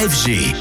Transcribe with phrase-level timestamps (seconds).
[0.00, 0.54] FG.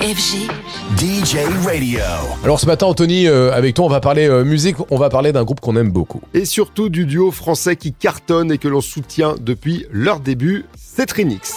[0.00, 0.48] FG.
[0.96, 1.98] DJ Radio.
[2.44, 5.32] Alors ce matin, Anthony, euh, avec toi, on va parler euh, musique, on va parler
[5.32, 6.20] d'un groupe qu'on aime beaucoup.
[6.32, 11.06] Et surtout du duo français qui cartonne et que l'on soutient depuis leur début, c'est
[11.06, 11.56] Trinix.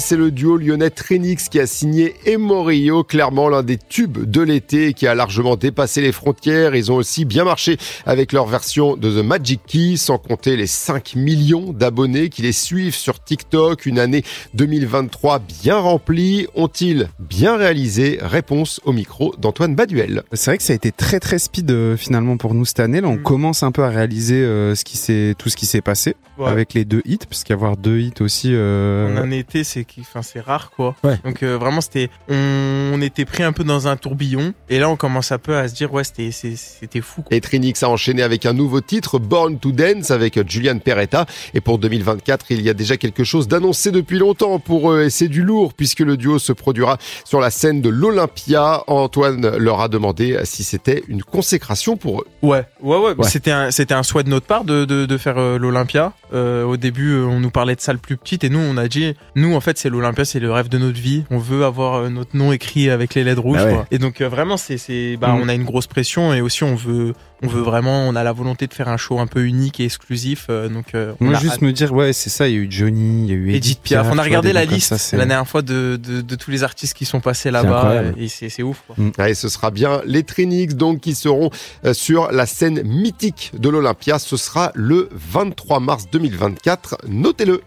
[0.00, 4.92] C'est le duo lyonnais Trinix qui a signé Emorio, clairement l'un des tubes de l'été
[4.94, 6.74] qui a largement dépassé les frontières.
[6.74, 7.76] Ils ont aussi bien marché
[8.06, 12.52] avec leur version de The Magic Key, sans compter les 5 millions d'abonnés qui les
[12.52, 13.86] suivent sur TikTok.
[13.86, 16.46] Une année 2023 bien remplie.
[16.54, 18.18] Ont-ils bien réalisé?
[18.22, 20.22] Réponse au micro d'Antoine Baduel.
[20.32, 23.00] C'est vrai que ça a été très très speed euh, finalement pour nous cette année.
[23.00, 23.22] Là, on Mm.
[23.22, 26.48] commence un peu à réaliser euh, ce qui s'est tout ce qui s'est passé Ouais.
[26.50, 28.50] avec les deux hits, parce qu'avoir deux hits aussi.
[28.52, 30.94] euh, En un été, c'est qui- enfin c'est rare quoi.
[31.04, 31.18] Ouais.
[31.24, 34.88] Donc euh, vraiment c'était on, on était pris un peu dans un tourbillon et là
[34.88, 37.22] on commence un peu à se dire ouais c'était fou.
[37.22, 37.36] quoi.
[37.36, 41.26] Et Trinix a enchaîné avec un nouveau titre, Born to Dance, avec Julian Peretta.
[41.54, 45.02] Et pour 2024, il y a déjà quelque chose d'annoncé depuis longtemps pour eux.
[45.04, 48.82] Et c'est du lourd, puisque le duo se produira sur la scène de l'Olympia.
[48.86, 52.26] Antoine leur a demandé si c'était une consécration pour eux.
[52.42, 53.14] Ouais ouais ouais.
[53.16, 53.28] Ouais.
[53.28, 56.12] C'était un c'était un souhait de notre part de de, de faire euh, l'Olympia.
[56.32, 58.86] Euh, au début euh, on nous parlait de salles plus petites et nous on a
[58.86, 61.24] dit nous en fait c'est l'Olympia c'est le rêve de notre vie.
[61.30, 63.58] On veut avoir euh, notre nom écrit avec les lettres rouges.
[63.58, 63.74] Bah ouais.
[63.74, 63.86] quoi.
[63.90, 65.40] Et donc euh, vraiment c'est c'est bah Mm.
[65.42, 68.32] on a une grosse pression et aussi on veut on veut vraiment on a la
[68.32, 70.46] volonté de faire un show un peu unique et exclusif.
[70.50, 72.48] euh, donc euh, on Moi, a juste me dire, ouais, c'est ça.
[72.48, 74.06] Il y a eu Johnny, il y a eu Edith, Edith Piaf.
[74.10, 76.62] On a regardé la liste ça, c'est- la dernière fois de, de, de tous les
[76.62, 78.82] artistes qui sont passés là-bas et c'est c'est ouf.
[78.86, 79.28] Quoi.
[79.28, 81.50] Et ce sera bien les Trinix, donc, qui seront
[81.84, 84.18] euh, sur la scène mythique de l'Olympia.
[84.18, 86.98] Ce sera le 23 mars 2024.
[87.08, 87.58] Notez-le.